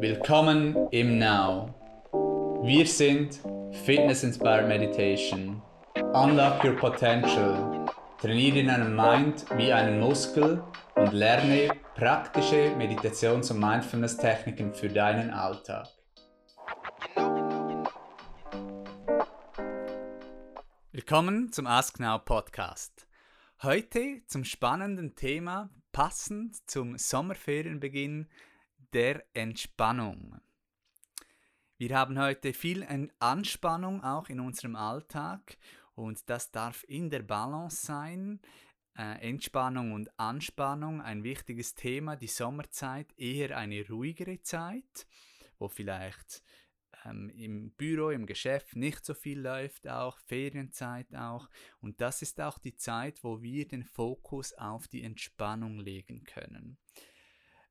[0.00, 1.74] Willkommen im Now.
[2.62, 3.40] Wir sind
[3.84, 5.60] Fitness Inspired Meditation.
[6.14, 7.84] Unlock your potential.
[8.20, 10.62] Trainiere deinen Mind wie einen Muskel
[10.94, 15.88] und lerne praktische Meditations- und Mindfulness-Techniken für deinen Alltag.
[20.92, 23.08] Willkommen zum Ask Now Podcast.
[23.64, 28.28] Heute zum spannenden Thema, passend zum Sommerferienbeginn,
[28.92, 30.40] der Entspannung.
[31.76, 32.86] Wir haben heute viel
[33.18, 35.58] Anspannung auch in unserem Alltag
[35.94, 38.40] und das darf in der Balance sein.
[38.96, 42.16] Äh, Entspannung und Anspannung ein wichtiges Thema.
[42.16, 45.06] Die Sommerzeit eher eine ruhigere Zeit,
[45.58, 46.42] wo vielleicht
[47.04, 51.48] ähm, im Büro, im Geschäft nicht so viel läuft, auch Ferienzeit auch.
[51.80, 56.78] Und das ist auch die Zeit, wo wir den Fokus auf die Entspannung legen können.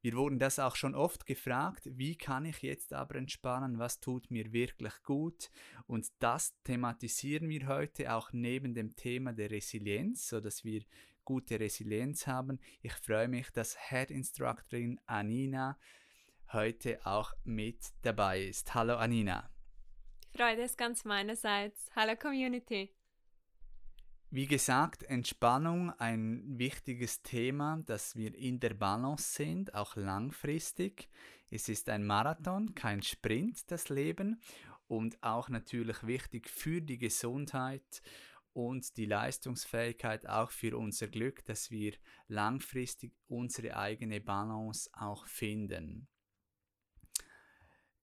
[0.07, 4.31] Wir wurden das auch schon oft gefragt, wie kann ich jetzt aber entspannen, was tut
[4.31, 5.51] mir wirklich gut
[5.85, 10.83] und das thematisieren wir heute auch neben dem Thema der Resilienz, sodass wir
[11.25, 12.57] gute Resilienz haben.
[12.81, 15.77] Ich freue mich, dass Head Instructorin Anina
[16.53, 18.73] heute auch mit dabei ist.
[18.73, 19.49] Hallo Anina.
[20.33, 21.91] Freude ist ganz meinerseits.
[21.97, 22.96] Hallo Community.
[24.29, 31.07] Wie gesagt, Entspannung ein wichtiges Thema, dass wir in der Balance sind, auch langfristig.
[31.49, 34.41] Es ist ein Marathon, kein Sprint, das Leben
[34.87, 38.01] und auch natürlich wichtig für die Gesundheit
[38.51, 41.93] und die Leistungsfähigkeit, auch für unser Glück, dass wir
[42.27, 46.09] langfristig unsere eigene Balance auch finden.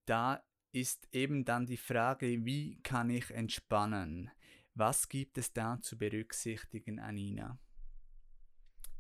[0.06, 4.30] Da ist eben dann die Frage, wie kann ich entspannen?
[4.74, 7.58] Was gibt es da zu berücksichtigen, Anina?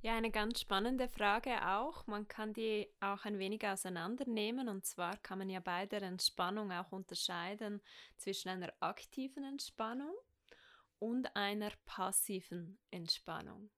[0.02, 2.06] Ja, eine ganz spannende Frage auch.
[2.06, 4.68] Man kann die auch ein wenig auseinandernehmen.
[4.68, 7.82] Und zwar kann man ja bei der Entspannung auch unterscheiden
[8.18, 10.14] zwischen einer aktiven Entspannung
[11.00, 13.70] und einer passiven Entspannung.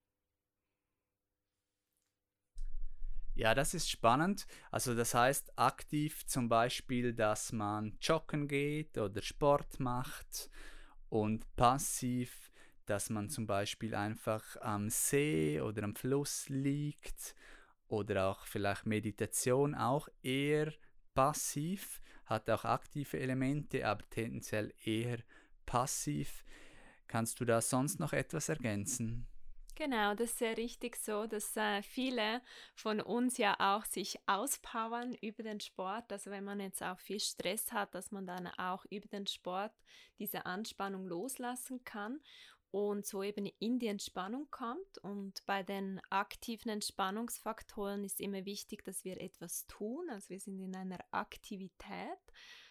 [3.33, 4.47] Ja, das ist spannend.
[4.69, 10.49] Also das heißt aktiv zum Beispiel, dass man joggen geht oder Sport macht
[11.09, 12.51] und passiv,
[12.85, 17.35] dass man zum Beispiel einfach am See oder am Fluss liegt
[17.87, 20.73] oder auch vielleicht Meditation auch eher
[21.13, 25.19] passiv, hat auch aktive Elemente, aber tendenziell eher
[25.65, 26.43] passiv.
[27.07, 29.27] Kannst du da sonst noch etwas ergänzen?
[29.77, 32.41] Genau, das ist sehr richtig so, dass äh, viele
[32.73, 36.11] von uns ja auch sich auspowern über den Sport.
[36.11, 39.71] Also wenn man jetzt auch viel Stress hat, dass man dann auch über den Sport
[40.17, 42.19] diese Anspannung loslassen kann
[42.71, 44.97] und so eben in die Entspannung kommt.
[45.03, 50.09] Und bei den aktiven Entspannungsfaktoren ist immer wichtig, dass wir etwas tun.
[50.09, 52.17] Also wir sind in einer Aktivität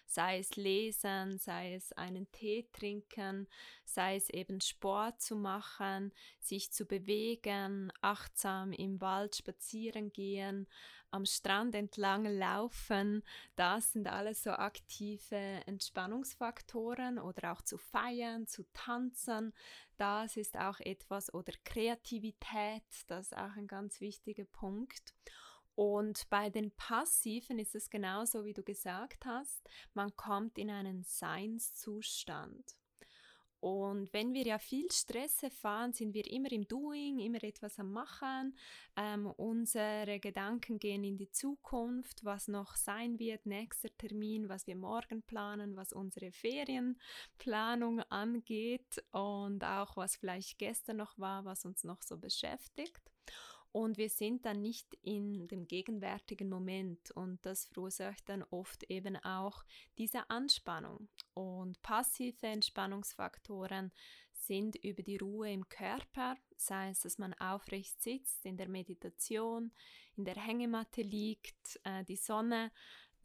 [0.06, 3.49] sei es lesen, sei es einen Tee trinken,
[3.84, 10.66] sei es eben Sport zu machen, sich zu bewegen, achtsam im Wald spazieren gehen,
[11.11, 13.22] am Strand entlang laufen.
[13.56, 19.53] Das sind alles so aktive Entspannungsfaktoren oder auch zu feiern, zu tanzen.
[19.97, 25.15] Das ist auch etwas oder Kreativität, das ist auch ein ganz wichtiger Punkt.
[25.76, 31.04] Und bei den Passiven ist es genauso, wie du gesagt hast, man kommt in einen
[31.04, 32.76] Seinszustand.
[33.60, 37.91] Und wenn wir ja viel Stress erfahren, sind wir immer im Doing, immer etwas am
[37.91, 38.56] Machen.
[38.97, 44.76] Ähm, unsere Gedanken gehen in die Zukunft, was noch sein wird, nächster Termin, was wir
[44.76, 51.84] morgen planen, was unsere Ferienplanung angeht und auch was vielleicht gestern noch war, was uns
[51.84, 53.10] noch so beschäftigt
[53.76, 59.16] und wir sind dann nicht in dem gegenwärtigen Moment und das verursacht dann oft eben
[59.16, 59.66] auch
[59.98, 61.10] diese Anspannung.
[61.34, 63.92] Und passive Entspannungsfaktoren
[64.32, 69.72] sind über die Ruhe im Körper, sei es, dass man aufrecht sitzt, in der Meditation,
[70.16, 72.72] in der Hängematte liegt, äh, die Sonne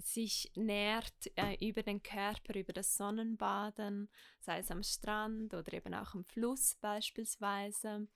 [0.01, 4.09] sich nährt äh, über den Körper, über das Sonnenbaden,
[4.41, 8.07] sei es am Strand oder eben auch am Fluss beispielsweise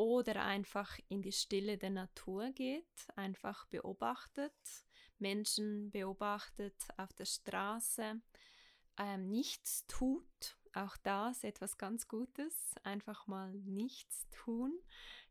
[0.00, 4.54] oder einfach in die Stille der Natur geht, einfach beobachtet,
[5.18, 8.18] Menschen beobachtet auf der Straße,
[8.96, 14.72] ähm, nichts tut, auch das etwas ganz Gutes, einfach mal nichts tun,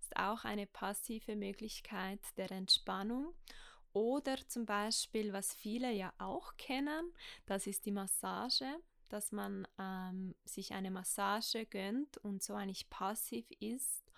[0.01, 3.33] ist auch eine passive Möglichkeit der Entspannung.
[3.91, 7.11] Oder zum Beispiel, was viele ja auch kennen,
[7.47, 8.67] das ist die Massage,
[9.07, 14.08] dass man ähm, sich eine Massage gönnt und so eigentlich passiv ist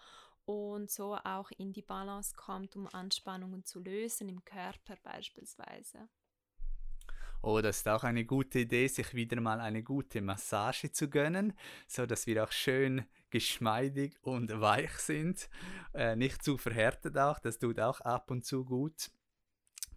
[0.51, 6.09] und so auch in die Balance kommt, um Anspannungen zu lösen im Körper beispielsweise.
[7.43, 11.53] Oh, das ist auch eine gute Idee, sich wieder mal eine gute Massage zu gönnen,
[11.87, 15.49] so dass wir auch schön geschmeidig und weich sind,
[15.93, 19.09] äh, nicht zu verhärtet auch, das tut auch ab und zu gut,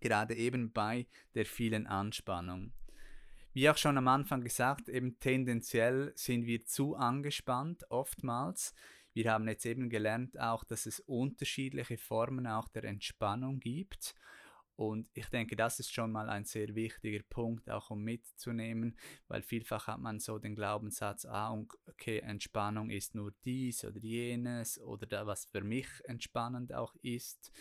[0.00, 2.72] gerade eben bei der vielen Anspannung.
[3.52, 8.74] Wie auch schon am Anfang gesagt, eben tendenziell sind wir zu angespannt oftmals.
[9.14, 14.14] Wir haben jetzt eben gelernt auch, dass es unterschiedliche Formen auch der Entspannung gibt.
[14.76, 19.43] Und ich denke, das ist schon mal ein sehr wichtiger Punkt, auch um mitzunehmen, weil
[19.43, 21.56] vielfach hat man so den Glaubenssatz, ah,
[21.87, 27.52] okay, Entspannung ist nur dies oder jenes oder da, was für mich entspannend auch ist.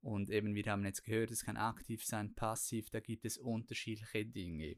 [0.00, 4.26] Und eben, wir haben jetzt gehört, es kann aktiv sein, passiv, da gibt es unterschiedliche
[4.26, 4.76] Dinge.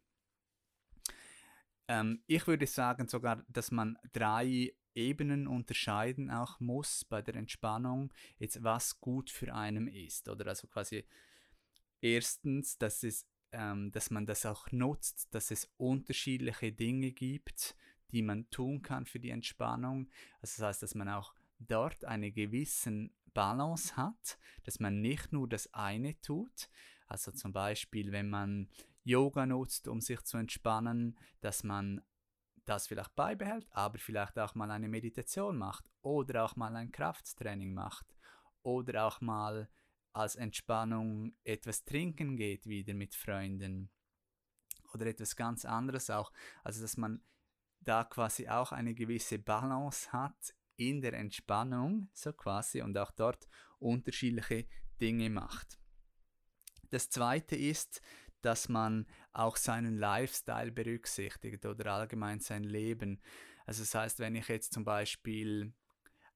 [1.88, 8.12] Ähm, ich würde sagen sogar, dass man drei Ebenen unterscheiden auch muss bei der Entspannung,
[8.38, 10.28] jetzt was gut für einen ist.
[10.28, 11.04] Oder also quasi
[12.00, 17.76] erstens, dass, es, ähm, dass man das auch nutzt, dass es unterschiedliche Dinge gibt,
[18.12, 20.08] die man tun kann für die Entspannung.
[20.40, 25.48] Also das heißt, dass man auch dort eine gewisse Balance hat, dass man nicht nur
[25.48, 26.70] das eine tut.
[27.06, 28.68] Also zum Beispiel, wenn man
[29.04, 32.02] Yoga nutzt, um sich zu entspannen, dass man
[32.68, 37.72] das vielleicht beibehält, aber vielleicht auch mal eine Meditation macht oder auch mal ein Krafttraining
[37.72, 38.14] macht
[38.62, 39.68] oder auch mal
[40.12, 43.90] als Entspannung etwas trinken geht wieder mit Freunden
[44.92, 46.32] oder etwas ganz anderes auch.
[46.64, 47.22] Also dass man
[47.80, 53.48] da quasi auch eine gewisse Balance hat in der Entspannung, so quasi, und auch dort
[53.78, 54.66] unterschiedliche
[55.00, 55.78] Dinge macht.
[56.90, 58.00] Das zweite ist,
[58.42, 63.20] dass man auch seinen Lifestyle berücksichtigt oder allgemein sein Leben.
[63.66, 65.72] Also das heißt, wenn ich jetzt zum Beispiel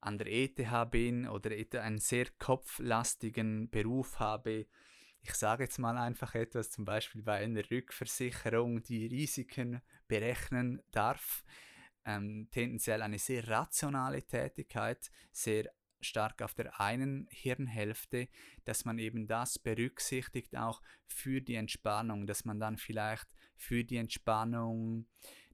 [0.01, 1.51] an der ETH bin oder
[1.81, 4.67] einen sehr kopflastigen Beruf habe,
[5.23, 11.45] ich sage jetzt mal einfach etwas, zum Beispiel bei einer Rückversicherung, die Risiken berechnen darf,
[12.05, 15.73] ähm, tendenziell eine sehr rationale Tätigkeit, sehr
[16.05, 18.29] stark auf der einen Hirnhälfte,
[18.65, 23.97] dass man eben das berücksichtigt auch für die Entspannung, dass man dann vielleicht für die
[23.97, 25.07] Entspannung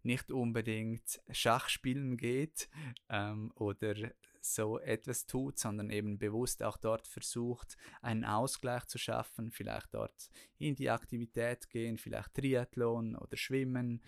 [0.02, 2.68] nicht unbedingt Schach spielen geht
[3.08, 3.94] ähm, oder
[4.40, 10.30] so etwas tut, sondern eben bewusst auch dort versucht, einen Ausgleich zu schaffen, vielleicht dort
[10.58, 14.02] in die Aktivität gehen, vielleicht Triathlon oder Schwimmen,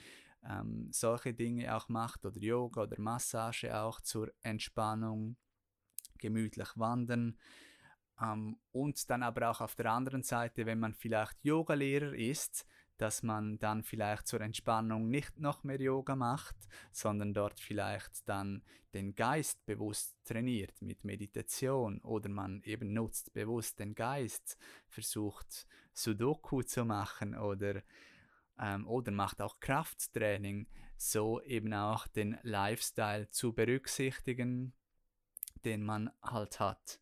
[0.48, 5.37] ähm, solche Dinge auch macht oder Yoga oder Massage auch zur Entspannung
[6.20, 7.37] gemütlich wandern.
[8.20, 12.67] Ähm, und dann aber auch auf der anderen Seite, wenn man vielleicht Yogalehrer ist,
[13.00, 16.56] dass man dann vielleicht zur Entspannung nicht noch mehr Yoga macht,
[16.93, 18.62] sondern dort vielleicht dann
[18.93, 24.58] den Geist bewusst trainiert mit Meditation oder man eben nutzt bewusst den Geist,
[24.88, 27.82] versucht Sudoku zu machen oder,
[28.58, 30.66] ähm, oder macht auch Krafttraining,
[30.99, 34.75] so eben auch den Lifestyle zu berücksichtigen,
[35.65, 37.01] den man halt hat.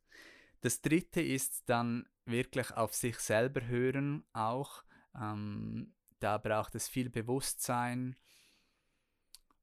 [0.61, 4.85] Das dritte ist dann wirklich auf sich selber hören auch.
[5.15, 8.17] Ähm, da braucht es viel Bewusstsein.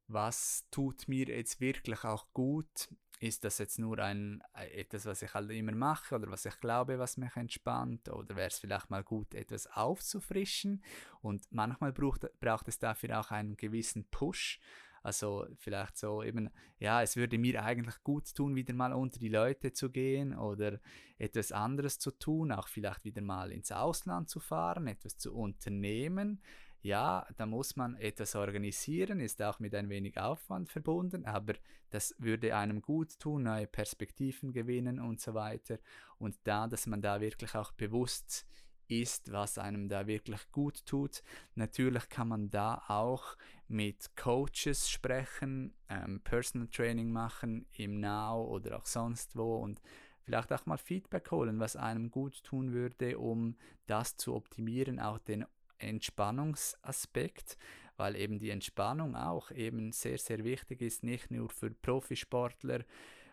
[0.08, 2.90] Was tut mir jetzt wirklich auch gut?
[3.20, 6.60] Ist das jetzt nur ein, äh, etwas, was ich halt immer mache oder was ich
[6.60, 8.10] glaube, was mich entspannt?
[8.10, 10.84] Oder wäre es vielleicht mal gut, etwas aufzufrischen?
[11.22, 14.60] Und manchmal braucht, braucht es dafür auch einen gewissen Push.
[15.06, 19.30] Also vielleicht so eben, ja, es würde mir eigentlich gut tun, wieder mal unter die
[19.30, 20.80] Leute zu gehen oder
[21.20, 26.42] etwas anderes zu tun, auch vielleicht wieder mal ins Ausland zu fahren, etwas zu unternehmen.
[26.82, 31.54] Ja, da muss man etwas organisieren, ist auch mit ein wenig Aufwand verbunden, aber
[31.92, 35.78] das würde einem gut tun, neue Perspektiven gewinnen und so weiter.
[36.18, 38.48] Und da, dass man da wirklich auch bewusst
[38.88, 41.24] ist, was einem da wirklich gut tut.
[41.56, 43.36] Natürlich kann man da auch
[43.68, 49.82] mit Coaches sprechen, ähm, Personal Training machen im Now oder auch sonst wo und
[50.22, 53.56] vielleicht auch mal Feedback holen, was einem gut tun würde, um
[53.88, 55.46] das zu optimieren, auch den
[55.78, 57.58] Entspannungsaspekt,
[57.98, 62.84] weil eben die Entspannung auch eben sehr, sehr wichtig ist, nicht nur für Profisportler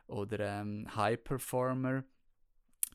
[0.06, 2.04] oder ähm, High Performer,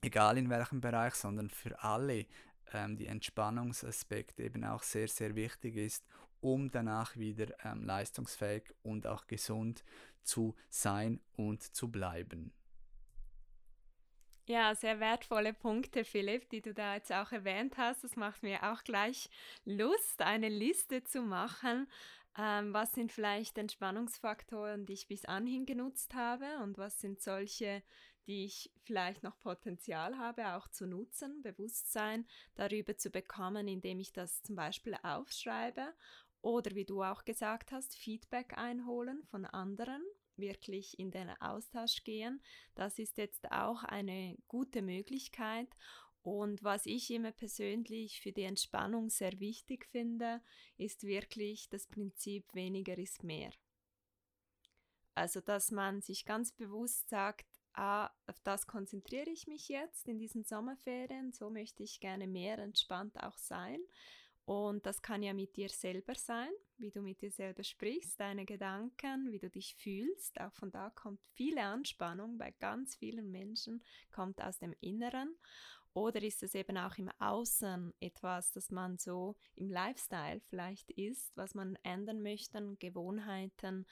[0.01, 2.25] egal in welchem Bereich, sondern für alle
[2.74, 6.06] ähm, die Entspannungsaspekt eben auch sehr, sehr wichtig ist,
[6.41, 9.84] um danach wieder ähm, leistungsfähig und auch gesund
[10.24, 12.53] zu sein und zu bleiben.
[14.50, 18.06] Ja, sehr wertvolle Punkte, Philipp, die du da jetzt auch erwähnt hast.
[18.06, 19.29] Das macht mir auch gleich
[19.65, 21.86] Lust, eine Liste zu machen.
[22.38, 27.84] Ähm, was sind vielleicht Entspannungsfaktoren, die ich bis anhin genutzt habe und was sind solche,
[28.25, 32.25] die ich vielleicht noch Potenzial habe, auch zu nutzen, Bewusstsein
[32.56, 35.94] darüber zu bekommen, indem ich das zum Beispiel aufschreibe
[36.41, 40.01] oder wie du auch gesagt hast, Feedback einholen von anderen,
[40.36, 42.41] wirklich in den Austausch gehen.
[42.75, 45.70] Das ist jetzt auch eine gute Möglichkeit.
[46.22, 50.41] Und was ich immer persönlich für die Entspannung sehr wichtig finde,
[50.77, 53.51] ist wirklich das Prinzip weniger ist mehr.
[55.15, 60.20] Also, dass man sich ganz bewusst sagt, ah, auf das konzentriere ich mich jetzt in
[60.20, 63.79] diesen Sommerferien, so möchte ich gerne mehr entspannt auch sein.
[64.48, 68.46] Und das kann ja mit dir selber sein, wie du mit dir selber sprichst, deine
[68.46, 70.39] Gedanken, wie du dich fühlst.
[70.39, 75.36] Auch von da kommt viele Anspannung bei ganz vielen Menschen, kommt aus dem Inneren.
[75.92, 81.36] Oder ist es eben auch im Außen etwas, das man so im Lifestyle vielleicht ist,
[81.36, 83.86] was man ändern möchte, Gewohnheiten,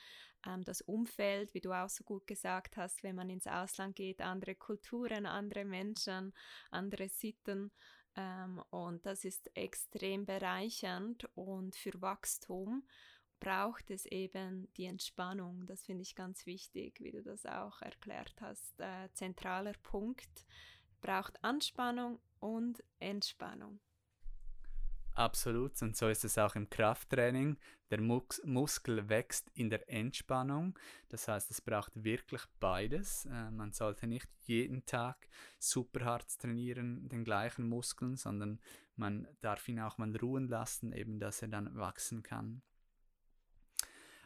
[0.48, 4.22] ähm, das Umfeld, wie du auch so gut gesagt hast, wenn man ins Ausland geht,
[4.22, 6.34] andere Kulturen, andere Menschen,
[6.72, 7.74] andere Sitten.
[8.16, 12.84] Ähm, und das ist extrem bereichernd und für Wachstum
[13.40, 15.66] braucht es eben die Entspannung.
[15.66, 18.80] Das finde ich ganz wichtig, wie du das auch erklärt hast.
[18.80, 20.46] Äh, zentraler Punkt
[21.02, 23.80] braucht Anspannung und Entspannung.
[25.16, 27.58] Absolut, und so ist es auch im Krafttraining.
[27.90, 33.26] Der Mus Muskel wächst in der Entspannung, das heißt, es braucht wirklich beides.
[33.26, 38.60] Äh, man sollte nicht jeden Tag super hart trainieren, den gleichen Muskeln, sondern
[38.98, 42.62] man darf ihn auch mal ruhen lassen, eben dass er dann wachsen kann.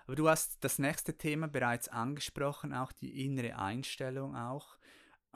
[0.08, 4.80] Aber du hast das nächste Thema bereits angesprochen, auch die innere Einstellung auch.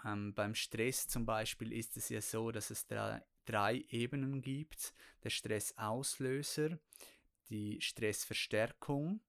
[0.03, 4.93] Ähm, beim Stress zum Beispiel ist es ja so, dass es drei, drei Ebenen gibt.
[5.23, 6.79] Der Stressauslöser,
[7.49, 9.21] die Stressverstärkung,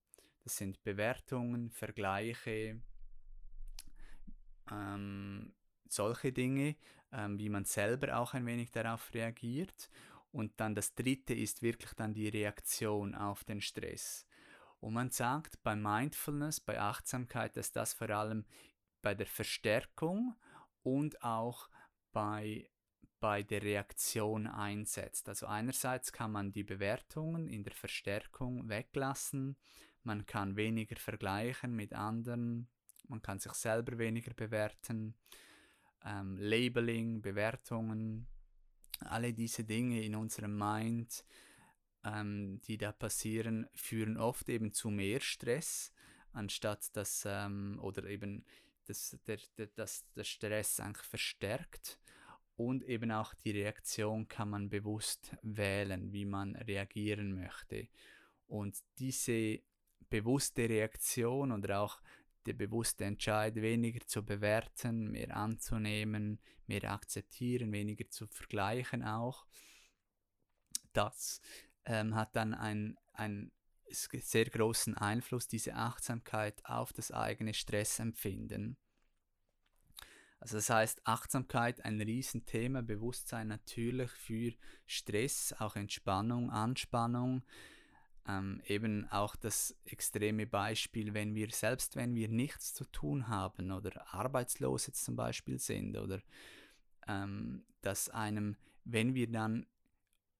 [0.43, 2.81] das sind Bewertungen, Vergleiche,
[4.71, 5.55] ähm,
[5.89, 6.77] solche Dinge,
[7.13, 9.91] ähm, wie man selber auch ein wenig darauf reagiert.
[10.33, 14.27] Und dann das dritte ist wirklich dann die Reaktion auf den Stress.
[14.81, 18.45] Und man sagt bei Mindfulness, bei Achtsamkeit, dass das vor allem
[19.01, 20.35] bei der Verstärkung
[20.83, 21.71] und auch
[22.13, 22.69] bei,
[23.25, 25.31] bei der Reaktion einsetzt.
[25.31, 29.57] Also einerseits kann man die Bewertungen in der Verstärkung weglassen,
[30.03, 32.69] man kann weniger vergleichen mit anderen,
[33.09, 35.15] man kann sich selber weniger bewerten,
[36.05, 38.27] ähm, Labeling, Bewertungen,
[39.01, 41.25] alle diese Dinge in unserem Mind,
[42.05, 45.95] ähm, die da passieren, führen oft eben zu mehr Stress,
[46.33, 48.45] anstatt dass, ähm, oder eben
[48.85, 51.99] dass der, der, dass der Stress eigentlich verstärkt
[52.57, 57.89] und eben auch die Reaktion kann man bewusst wählen, wie man reagieren möchte.
[58.47, 59.61] Und diese
[60.09, 62.01] bewusste Reaktion oder auch
[62.47, 69.47] der bewusste Entscheid, weniger zu bewerten, mehr anzunehmen, mehr akzeptieren, weniger zu vergleichen auch,
[70.93, 71.41] das
[71.87, 73.51] ähm, hat dann ein, ein
[73.91, 78.77] sehr großen Einfluss, diese Achtsamkeit auf das eigene Stressempfinden.
[80.45, 84.53] Also das heißt, Achtsamkeit ein Riesenthema, Bewusstsein natürlich für
[84.85, 87.43] Stress, auch Entspannung, Anspannung.
[88.29, 93.73] Ähm, eben auch das extreme Beispiel, wenn wir, selbst wenn wir nichts zu tun haben
[93.73, 96.21] oder arbeitslos jetzt zum Beispiel sind oder
[97.09, 99.65] ähm, dass einem, wenn wir dann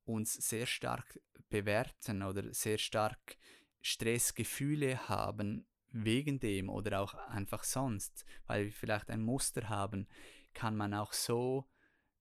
[0.05, 1.19] uns sehr stark
[1.49, 3.39] bewerten oder sehr stark
[3.81, 10.07] Stressgefühle haben wegen dem oder auch einfach sonst, weil wir vielleicht ein Muster haben,
[10.53, 11.67] kann man auch so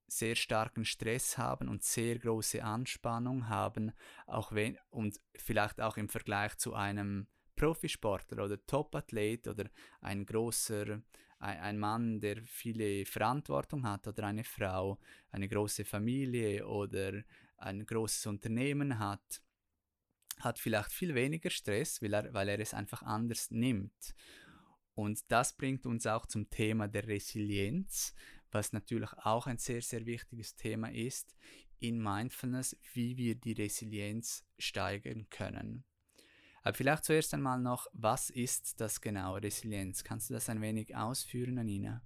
[0.08, 3.92] sehr starken Stress haben und sehr große Anspannung haben,
[4.28, 9.66] auch wenn und vielleicht auch im Vergleich zu einem Profisportler oder Topathlet oder
[10.02, 11.02] ein großer
[11.40, 15.00] ein, ein Mann, der viele Verantwortung hat oder eine Frau,
[15.32, 17.24] eine große Familie oder
[17.58, 19.42] ein großes Unternehmen hat,
[20.40, 24.16] hat vielleicht viel weniger Stress, weil er, weil er es einfach anders nimmt.
[24.96, 28.14] Und das bringt uns auch zum Thema der Resilienz,
[28.52, 31.36] was natürlich auch ein sehr, sehr wichtiges Thema ist
[31.80, 35.84] in Mindfulness, wie wir die Resilienz steigern können.
[36.62, 40.04] Aber vielleicht zuerst einmal noch, was ist das genau, Resilienz?
[40.04, 42.02] Kannst du das ein wenig ausführen, Anina?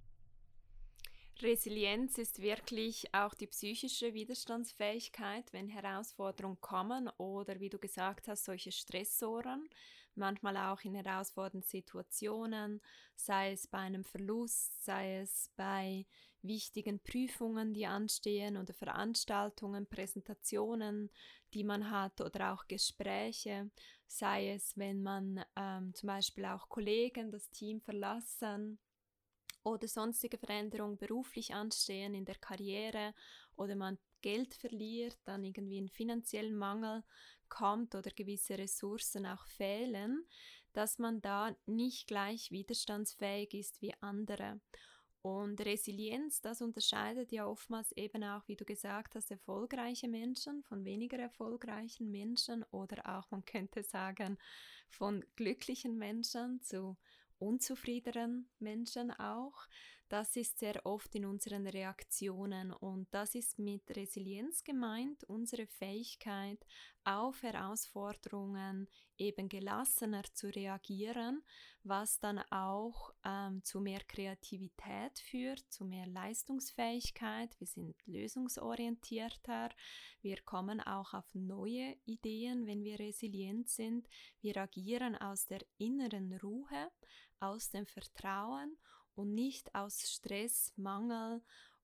[1.42, 8.44] Resilienz ist wirklich auch die psychische Widerstandsfähigkeit, wenn Herausforderungen kommen oder wie du gesagt hast,
[8.44, 9.68] solche Stressoren,
[10.14, 12.80] manchmal auch in herausfordernden Situationen,
[13.14, 16.06] sei es bei einem Verlust, sei es bei
[16.42, 21.10] wichtigen Prüfungen, die anstehen oder Veranstaltungen, Präsentationen,
[21.54, 23.70] die man hat oder auch Gespräche,
[24.06, 28.78] sei es, wenn man ähm, zum Beispiel auch Kollegen das Team verlassen
[29.68, 33.14] oder sonstige Veränderungen beruflich anstehen in der Karriere
[33.56, 37.04] oder man Geld verliert, dann irgendwie einen finanziellen Mangel
[37.48, 40.26] kommt oder gewisse Ressourcen auch fehlen,
[40.72, 44.60] dass man da nicht gleich widerstandsfähig ist wie andere.
[45.22, 50.84] Und Resilienz, das unterscheidet ja oftmals eben auch, wie du gesagt hast, erfolgreiche Menschen von
[50.84, 54.38] weniger erfolgreichen Menschen oder auch, man könnte sagen,
[54.88, 56.96] von glücklichen Menschen zu
[57.38, 59.66] unzufriedenen Menschen auch
[60.08, 66.64] das ist sehr oft in unseren Reaktionen und das ist mit Resilienz gemeint, unsere Fähigkeit
[67.04, 68.88] auf Herausforderungen
[69.18, 71.42] eben gelassener zu reagieren,
[71.82, 77.58] was dann auch ähm, zu mehr Kreativität führt, zu mehr Leistungsfähigkeit.
[77.58, 79.70] Wir sind lösungsorientierter,
[80.22, 84.08] wir kommen auch auf neue Ideen, wenn wir resilient sind.
[84.40, 86.90] Wir agieren aus der inneren Ruhe,
[87.40, 88.76] aus dem Vertrauen
[89.18, 91.42] und nicht aus Stress, Mangel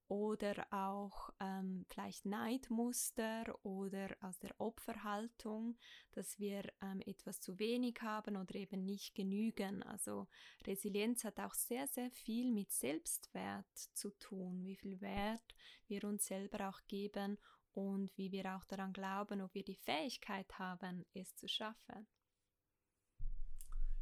[0.08, 5.76] oder auch ähm, vielleicht Neidmuster oder aus der Opferhaltung,
[6.12, 9.82] dass wir ähm, etwas zu wenig haben oder eben nicht genügen.
[9.82, 10.28] Also
[10.66, 15.54] Resilienz hat auch sehr, sehr viel mit Selbstwert zu tun, wie viel Wert
[15.88, 17.38] wir uns selber auch geben
[17.72, 22.06] und wie wir auch daran glauben, ob wir die Fähigkeit haben, es zu schaffen.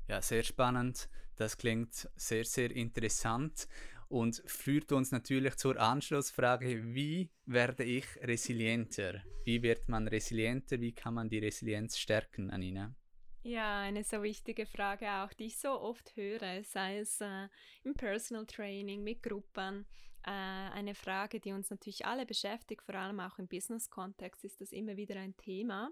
[0.09, 1.09] Ja, sehr spannend.
[1.37, 3.67] Das klingt sehr, sehr interessant
[4.09, 9.23] und führt uns natürlich zur Anschlussfrage, wie werde ich resilienter?
[9.45, 10.81] Wie wird man resilienter?
[10.81, 12.95] Wie kann man die Resilienz stärken, Anina?
[13.43, 17.49] Ja, eine so wichtige Frage auch, die ich so oft höre, sei es äh,
[17.83, 19.87] im Personal Training mit Gruppen.
[20.25, 24.71] Äh, eine Frage, die uns natürlich alle beschäftigt, vor allem auch im Business-Kontext ist das
[24.71, 25.91] immer wieder ein Thema.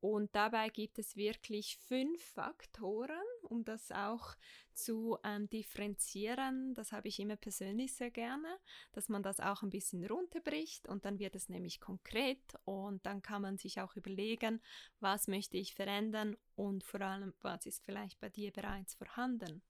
[0.00, 4.34] Und dabei gibt es wirklich fünf Faktoren, um das auch
[4.72, 6.74] zu ähm, differenzieren.
[6.74, 8.48] Das habe ich immer persönlich sehr gerne,
[8.92, 13.20] dass man das auch ein bisschen runterbricht und dann wird es nämlich konkret und dann
[13.20, 14.62] kann man sich auch überlegen,
[15.00, 19.60] was möchte ich verändern und vor allem, was ist vielleicht bei dir bereits vorhanden.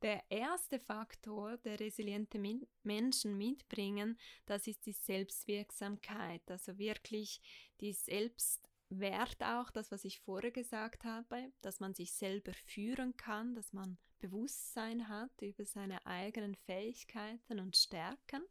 [0.00, 7.40] Der erste Faktor, der resiliente Min Menschen mitbringen, das ist die Selbstwirksamkeit, also wirklich
[7.80, 13.16] die Selbst Wert auch das, was ich vorher gesagt habe, dass man sich selber führen
[13.16, 18.42] kann, dass man Bewusstsein hat über seine eigenen Fähigkeiten und Stärken.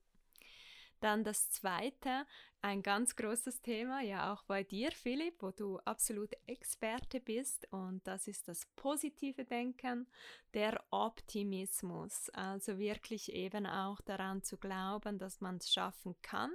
[0.99, 2.27] Dann das zweite,
[2.61, 8.05] ein ganz großes Thema, ja auch bei dir, Philipp, wo du absolut Experte bist, und
[8.05, 10.07] das ist das positive Denken,
[10.53, 12.29] der Optimismus.
[12.29, 16.51] Also wirklich eben auch daran zu glauben, dass man es schaffen kann.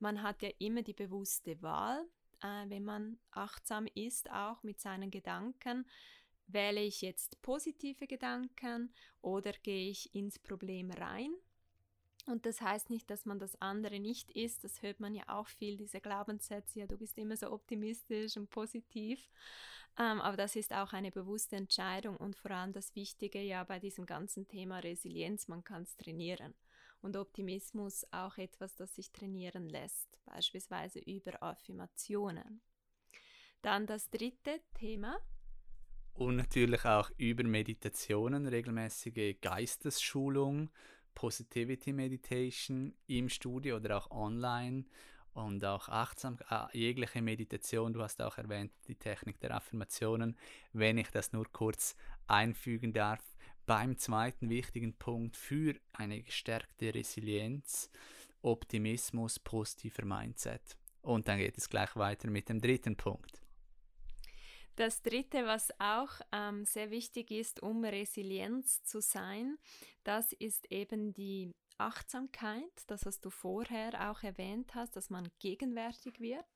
[0.00, 2.06] Man hat ja immer die bewusste Wahl,
[2.42, 5.86] äh, wenn man achtsam ist, auch mit seinen Gedanken,
[6.46, 11.32] wähle ich jetzt positive Gedanken oder gehe ich ins Problem rein?
[12.26, 14.62] Und das heißt nicht, dass man das andere nicht ist.
[14.62, 18.50] Das hört man ja auch viel, diese Glaubenssätze, ja, du bist immer so optimistisch und
[18.50, 19.30] positiv.
[19.98, 23.78] Ähm, aber das ist auch eine bewusste Entscheidung und vor allem das Wichtige ja bei
[23.78, 26.54] diesem ganzen Thema Resilienz, man kann es trainieren
[27.00, 32.60] und Optimismus auch etwas, das sich trainieren lässt, beispielsweise über Affirmationen.
[33.62, 35.18] Dann das dritte Thema.
[36.14, 40.70] Und natürlich auch über Meditationen, regelmäßige Geistesschulung,
[41.14, 44.84] Positivity Meditation im Studio oder auch online
[45.32, 47.92] und auch achtsam, äh, jegliche Meditation.
[47.92, 50.36] Du hast auch erwähnt, die Technik der Affirmationen.
[50.72, 53.22] Wenn ich das nur kurz einfügen darf,
[53.68, 57.90] beim zweiten wichtigen Punkt für eine gestärkte Resilienz,
[58.40, 60.78] Optimismus, positiver Mindset.
[61.02, 63.42] Und dann geht es gleich weiter mit dem dritten Punkt.
[64.76, 69.58] Das dritte, was auch ähm, sehr wichtig ist, um Resilienz zu sein,
[70.02, 76.20] das ist eben die Achtsamkeit, das was du vorher auch erwähnt hast, dass man gegenwärtig
[76.20, 76.46] wird,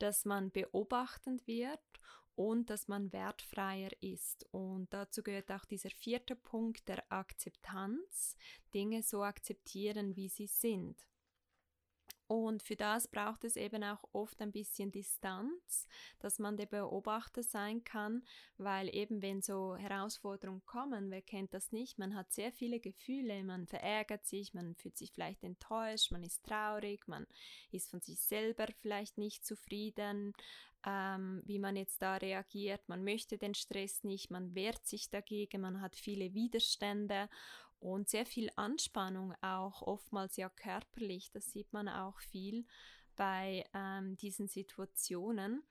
[0.00, 1.78] dass man beobachtend wird
[2.36, 4.46] und dass man wertfreier ist.
[4.52, 8.36] Und dazu gehört auch dieser vierte Punkt der Akzeptanz,
[8.74, 10.96] Dinge so akzeptieren, wie sie sind.
[12.32, 15.86] Und für das braucht es eben auch oft ein bisschen Distanz,
[16.18, 18.24] dass man der Beobachter sein kann,
[18.56, 23.44] weil eben wenn so Herausforderungen kommen, wer kennt das nicht, man hat sehr viele Gefühle,
[23.44, 27.26] man verärgert sich, man fühlt sich vielleicht enttäuscht, man ist traurig, man
[27.70, 30.32] ist von sich selber vielleicht nicht zufrieden,
[30.86, 32.88] ähm, wie man jetzt da reagiert.
[32.88, 37.28] Man möchte den Stress nicht, man wehrt sich dagegen, man hat viele Widerstände
[37.82, 41.30] und sehr viel Anspannung auch, oftmals ja körperlich.
[41.32, 42.64] Das sieht man auch viel
[43.16, 45.64] bei ähm, diesen Situationen.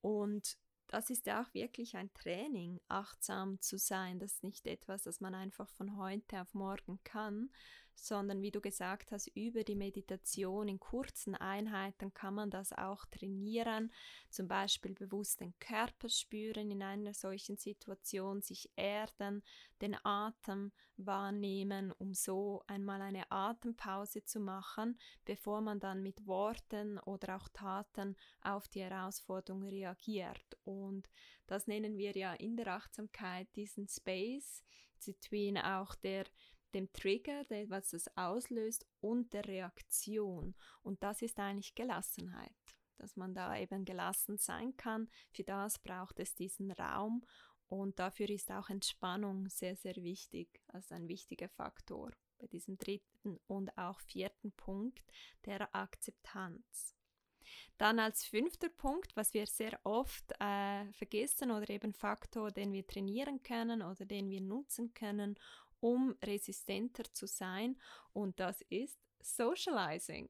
[0.00, 4.18] Und das ist ja auch wirklich ein Training, achtsam zu sein.
[4.18, 7.50] Das ist nicht etwas, das man einfach von heute auf morgen kann,
[7.98, 13.04] sondern wie du gesagt hast, über die Meditation in kurzen Einheiten kann man das auch
[13.06, 13.92] trainieren,
[14.30, 19.42] zum Beispiel bewusst den Körper spüren in einer solchen Situation, sich erden,
[19.80, 26.98] den Atem wahrnehmen, um so einmal eine Atempause zu machen, bevor man dann mit Worten
[26.98, 30.58] oder auch Taten auf die Herausforderung reagiert.
[30.64, 31.08] Und
[31.46, 34.64] das nennen wir ja in der Achtsamkeit diesen Space
[35.04, 36.24] between auch der
[36.74, 40.54] dem Trigger, was das auslöst, und der Reaktion.
[40.82, 42.52] Und das ist eigentlich Gelassenheit,
[42.96, 45.08] dass man da eben gelassen sein kann.
[45.30, 47.24] Für das braucht es diesen Raum
[47.68, 53.38] und dafür ist auch Entspannung sehr, sehr wichtig, als ein wichtiger Faktor bei diesem dritten
[53.46, 55.04] und auch vierten Punkt
[55.44, 56.94] der Akzeptanz.
[57.76, 62.86] Dann als fünfter Punkt, was wir sehr oft äh, vergessen oder eben Faktor, den wir
[62.86, 65.38] trainieren können oder den wir nutzen können,
[65.80, 67.76] um resistenter zu sein.
[68.12, 70.28] Und das ist Socializing.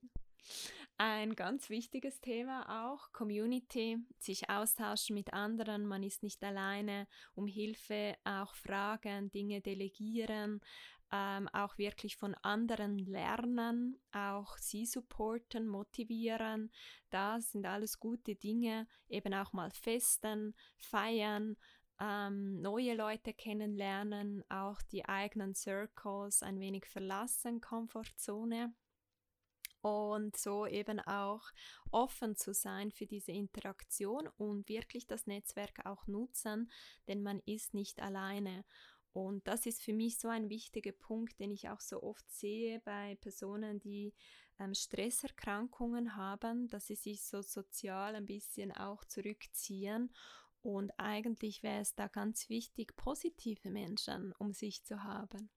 [0.97, 7.47] Ein ganz wichtiges Thema auch, Community, sich austauschen mit anderen, man ist nicht alleine, um
[7.47, 10.61] Hilfe auch fragen, Dinge delegieren,
[11.13, 16.71] ähm, auch wirklich von anderen lernen, auch sie supporten, motivieren.
[17.11, 21.57] Das sind alles gute Dinge, eben auch mal festen, feiern,
[22.01, 28.73] ähm, neue Leute kennenlernen, auch die eigenen Circles ein wenig verlassen, Komfortzone
[29.81, 31.43] und so eben auch
[31.91, 36.71] offen zu sein für diese Interaktion und wirklich das Netzwerk auch nutzen,
[37.07, 38.65] denn man ist nicht alleine.
[39.13, 42.81] Und das ist für mich so ein wichtiger Punkt, den ich auch so oft sehe
[42.81, 44.15] bei Personen, die
[44.61, 50.13] ähm, Stresserkrankungen haben, dass sie sich so sozial ein bisschen auch zurückziehen
[50.63, 55.51] und eigentlich wäre es da ganz wichtig, positive Menschen um sich zu haben.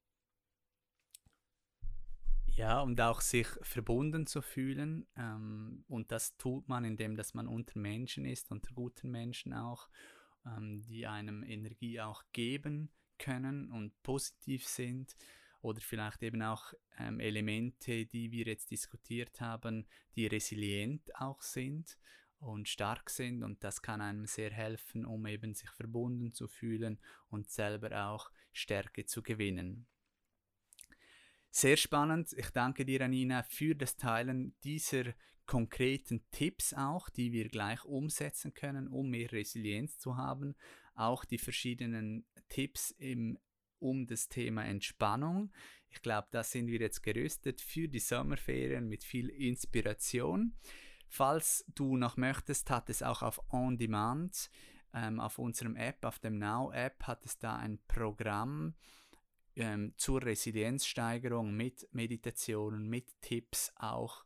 [2.54, 5.08] Ja, und auch sich verbunden zu fühlen.
[5.16, 9.90] Ähm, und das tut man, indem dass man unter Menschen ist, unter guten Menschen auch,
[10.46, 15.16] ähm, die einem Energie auch geben können und positiv sind.
[15.62, 21.98] Oder vielleicht eben auch ähm, Elemente, die wir jetzt diskutiert haben, die resilient auch sind
[22.41, 26.99] und stark sind und das kann einem sehr helfen, um eben sich verbunden zu fühlen
[27.30, 29.88] und selber auch Stärke zu gewinnen.
[31.51, 32.34] Sehr spannend.
[32.38, 35.13] Ich danke dir, Anina, für das Teilen dieser
[35.45, 40.56] konkreten Tipps auch, die wir gleich umsetzen können, um mehr Resilienz zu haben.
[40.95, 43.38] Auch die verschiedenen Tipps im,
[43.80, 45.51] um das Thema Entspannung.
[45.89, 50.56] Ich glaube, da sind wir jetzt gerüstet für die Sommerferien mit viel Inspiration.
[51.13, 54.50] Falls du noch möchtest, hat es auch auf On Demand,
[54.93, 58.76] ähm, auf unserem App, auf dem Now App, hat es da ein Programm
[59.58, 64.24] ähm, zur Resilienzsteigerung mit Meditationen, mit Tipps auch,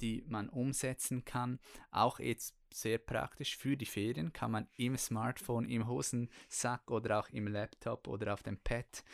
[0.00, 1.60] die man umsetzen kann.
[1.90, 7.28] Auch jetzt sehr praktisch für die Ferien kann man im Smartphone, im Hosensack oder auch
[7.28, 9.04] im Laptop oder auf dem Pad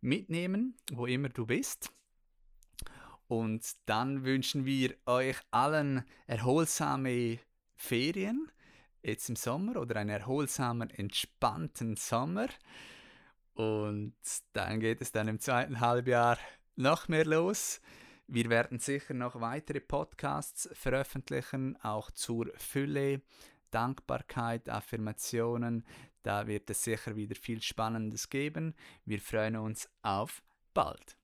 [0.00, 1.92] mitnehmen, wo immer du bist.
[3.32, 7.38] Und dann wünschen wir euch allen erholsame
[7.74, 8.52] Ferien
[9.02, 12.48] jetzt im Sommer oder einen erholsamen, entspannten Sommer.
[13.54, 14.12] Und
[14.52, 16.36] dann geht es dann im zweiten Halbjahr
[16.76, 17.80] noch mehr los.
[18.26, 23.22] Wir werden sicher noch weitere Podcasts veröffentlichen, auch zur Fülle,
[23.70, 25.86] Dankbarkeit, Affirmationen.
[26.22, 28.74] Da wird es sicher wieder viel Spannendes geben.
[29.06, 30.42] Wir freuen uns auf
[30.74, 31.16] bald.